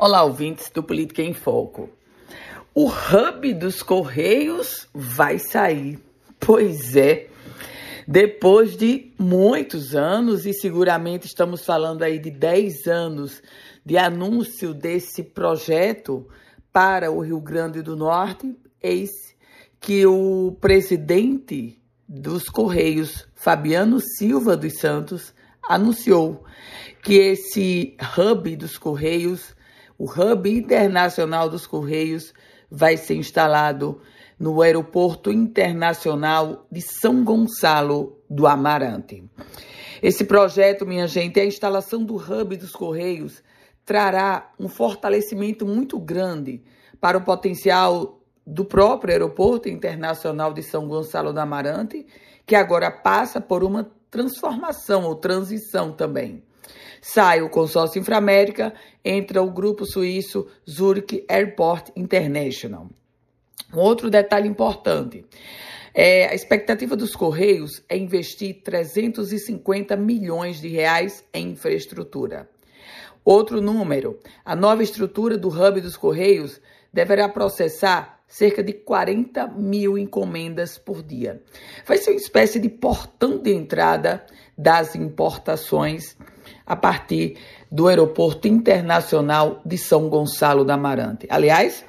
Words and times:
Olá, 0.00 0.22
ouvintes 0.22 0.70
do 0.70 0.80
Política 0.80 1.22
em 1.22 1.34
Foco. 1.34 1.90
O 2.72 2.86
hub 2.86 3.52
dos 3.54 3.82
Correios 3.82 4.86
vai 4.94 5.40
sair. 5.40 5.98
Pois 6.38 6.94
é. 6.94 7.26
Depois 8.06 8.76
de 8.76 9.12
muitos 9.18 9.96
anos, 9.96 10.46
e 10.46 10.52
seguramente 10.52 11.26
estamos 11.26 11.64
falando 11.64 12.04
aí 12.04 12.20
de 12.20 12.30
10 12.30 12.86
anos 12.86 13.42
de 13.84 13.98
anúncio 13.98 14.72
desse 14.72 15.24
projeto 15.24 16.28
para 16.72 17.10
o 17.10 17.18
Rio 17.18 17.40
Grande 17.40 17.82
do 17.82 17.96
Norte, 17.96 18.56
eis 18.80 19.10
que 19.80 20.06
o 20.06 20.56
presidente 20.60 21.76
dos 22.06 22.48
Correios, 22.48 23.26
Fabiano 23.34 23.98
Silva 24.00 24.56
dos 24.56 24.78
Santos, 24.78 25.34
anunciou 25.68 26.44
que 27.02 27.14
esse 27.14 27.96
hub 28.16 28.54
dos 28.54 28.78
Correios 28.78 29.57
o 29.98 30.04
Hub 30.04 30.48
Internacional 30.48 31.50
dos 31.50 31.66
Correios 31.66 32.32
vai 32.70 32.96
ser 32.96 33.16
instalado 33.16 34.00
no 34.38 34.62
Aeroporto 34.62 35.32
Internacional 35.32 36.66
de 36.70 36.80
São 36.80 37.24
Gonçalo 37.24 38.22
do 38.30 38.46
Amarante. 38.46 39.24
Esse 40.00 40.24
projeto, 40.24 40.86
minha 40.86 41.08
gente, 41.08 41.40
a 41.40 41.44
instalação 41.44 42.04
do 42.04 42.14
Hub 42.14 42.56
dos 42.56 42.70
Correios 42.70 43.42
trará 43.84 44.52
um 44.60 44.68
fortalecimento 44.68 45.66
muito 45.66 45.98
grande 45.98 46.62
para 47.00 47.18
o 47.18 47.24
potencial 47.24 48.20
do 48.46 48.64
próprio 48.64 49.12
Aeroporto 49.12 49.68
Internacional 49.68 50.52
de 50.52 50.62
São 50.62 50.86
Gonçalo 50.86 51.32
do 51.32 51.40
Amarante, 51.40 52.06
que 52.46 52.54
agora 52.54 52.90
passa 52.90 53.40
por 53.40 53.64
uma 53.64 53.90
transformação 54.10 55.04
ou 55.04 55.16
transição 55.16 55.92
também. 55.92 56.44
Sai 57.00 57.42
o 57.42 57.48
consórcio 57.48 58.00
Inframérica, 58.00 58.74
entra 59.04 59.42
o 59.42 59.50
grupo 59.50 59.84
suíço 59.84 60.46
Zurich 60.68 61.24
Airport 61.28 61.90
International. 61.96 62.88
Um 63.72 63.78
outro 63.78 64.10
detalhe 64.10 64.48
importante. 64.48 65.24
É, 65.94 66.28
a 66.28 66.34
expectativa 66.34 66.94
dos 66.94 67.16
Correios 67.16 67.82
é 67.88 67.96
investir 67.96 68.62
350 68.62 69.96
milhões 69.96 70.60
de 70.60 70.68
reais 70.68 71.24
em 71.34 71.50
infraestrutura. 71.50 72.48
Outro 73.24 73.60
número, 73.60 74.18
a 74.44 74.56
nova 74.56 74.82
estrutura 74.82 75.36
do 75.36 75.48
hub 75.48 75.80
dos 75.80 75.96
Correios 75.96 76.60
deverá 76.92 77.28
processar 77.28 78.20
cerca 78.28 78.62
de 78.62 78.72
40 78.72 79.48
mil 79.48 79.98
encomendas 79.98 80.78
por 80.78 81.02
dia. 81.02 81.42
Vai 81.86 81.96
ser 81.96 82.10
uma 82.10 82.16
espécie 82.16 82.60
de 82.60 82.68
portão 82.68 83.38
de 83.38 83.52
entrada 83.52 84.24
das 84.56 84.94
importações 84.94 86.16
a 86.68 86.76
partir 86.76 87.38
do 87.72 87.88
Aeroporto 87.88 88.46
Internacional 88.46 89.62
de 89.64 89.78
São 89.78 90.10
Gonçalo 90.10 90.66
da 90.66 90.74
Amarante. 90.74 91.26
Aliás, 91.30 91.82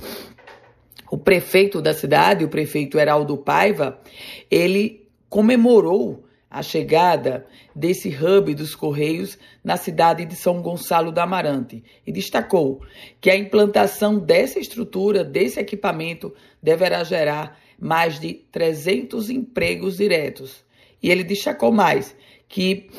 o 1.12 1.18
prefeito 1.18 1.82
da 1.82 1.94
cidade, 1.94 2.46
o 2.46 2.50
prefeito 2.50 2.98
Heraldo 2.98 3.38
Paiva, 3.38 4.00
ele 4.50 5.06
comemorou 5.28 6.24
a 6.50 6.64
chegada 6.64 7.46
desse 7.76 8.08
hub 8.10 8.56
dos 8.56 8.74
Correios 8.74 9.38
na 9.62 9.76
cidade 9.76 10.24
de 10.26 10.36
São 10.36 10.62
Gonçalo 10.62 11.12
da 11.12 11.24
Amarante 11.24 11.84
e 12.08 12.12
destacou 12.12 12.82
que 13.20 13.30
a 13.30 13.36
implantação 13.36 14.18
dessa 14.18 14.60
estrutura, 14.60 15.26
desse 15.26 15.60
equipamento, 15.60 16.34
deverá 16.64 17.04
gerar 17.04 17.60
mais 17.78 18.18
de 18.18 18.34
300 18.34 19.30
empregos 19.30 19.98
diretos. 19.98 20.64
E 21.04 21.12
ele 21.12 21.24
destacou 21.24 21.72
mais 21.72 22.16
que 22.48 22.90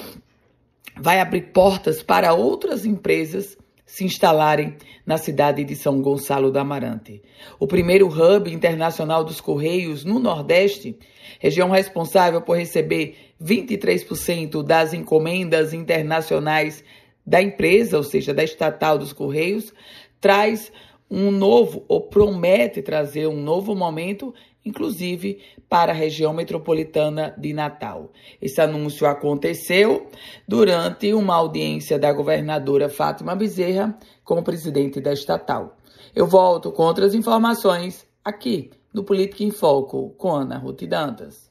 vai 0.98 1.20
abrir 1.20 1.52
portas 1.52 2.02
para 2.02 2.33
outras 2.33 2.84
empresas 2.84 3.56
se 3.91 4.05
instalarem 4.05 4.77
na 5.05 5.19
cidade 5.19 5.64
de 5.64 5.74
São 5.74 6.00
Gonçalo 6.00 6.52
do 6.52 6.58
Amarante. 6.60 7.20
O 7.58 7.66
primeiro 7.66 8.06
hub 8.06 8.52
internacional 8.52 9.24
dos 9.24 9.41
Correios 9.41 10.05
no 10.05 10.20
Nordeste, 10.20 10.96
região 11.41 11.70
responsável 11.70 12.40
por 12.40 12.56
receber 12.56 13.17
23% 13.42 14.62
das 14.62 14.95
encomendas 14.95 15.74
internacionais 15.74 16.84
da 17.27 17.42
empresa, 17.42 17.96
ou 17.96 18.05
seja, 18.05 18.33
da 18.33 18.45
estatal 18.45 18.96
dos 18.96 19.12
Correios, 19.12 19.72
traz 20.20 20.70
um 21.11 21.33
novo, 21.33 21.84
ou 21.89 22.02
promete 22.02 22.80
trazer 22.83 23.27
um 23.27 23.42
novo 23.42 23.74
momento 23.74 24.33
inclusive 24.64 25.40
para 25.68 25.92
a 25.92 25.94
região 25.94 26.32
metropolitana 26.32 27.34
de 27.36 27.52
Natal. 27.52 28.12
Esse 28.40 28.60
anúncio 28.60 29.06
aconteceu 29.06 30.08
durante 30.46 31.12
uma 31.12 31.34
audiência 31.34 31.98
da 31.98 32.12
governadora 32.12 32.88
Fátima 32.88 33.34
Bezerra 33.34 33.98
com 34.24 34.38
o 34.38 34.44
presidente 34.44 35.00
da 35.00 35.12
estatal. 35.12 35.76
Eu 36.14 36.26
volto 36.26 36.72
com 36.72 36.82
outras 36.82 37.14
informações 37.14 38.06
aqui 38.24 38.70
no 38.92 39.04
Política 39.04 39.44
em 39.44 39.50
Foco 39.50 40.10
com 40.18 40.32
Ana 40.32 40.58
Ruth 40.58 40.82
Dantas. 40.82 41.49